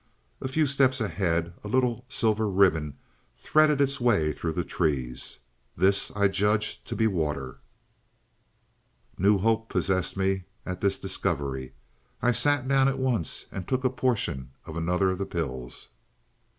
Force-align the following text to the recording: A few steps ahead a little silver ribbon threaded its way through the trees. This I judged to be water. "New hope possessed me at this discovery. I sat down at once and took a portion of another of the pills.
A 0.41 0.47
few 0.47 0.65
steps 0.65 0.99
ahead 0.99 1.53
a 1.63 1.67
little 1.67 2.05
silver 2.09 2.49
ribbon 2.49 2.97
threaded 3.37 3.79
its 3.79 4.01
way 4.01 4.33
through 4.33 4.53
the 4.53 4.63
trees. 4.63 5.37
This 5.77 6.09
I 6.15 6.27
judged 6.27 6.87
to 6.87 6.95
be 6.95 7.05
water. 7.05 7.59
"New 9.19 9.37
hope 9.37 9.69
possessed 9.69 10.17
me 10.17 10.45
at 10.65 10.81
this 10.81 10.97
discovery. 10.97 11.73
I 12.19 12.31
sat 12.31 12.67
down 12.67 12.87
at 12.87 12.97
once 12.97 13.45
and 13.51 13.67
took 13.67 13.83
a 13.83 13.91
portion 13.91 14.49
of 14.65 14.75
another 14.75 15.11
of 15.11 15.19
the 15.19 15.25
pills. 15.27 15.89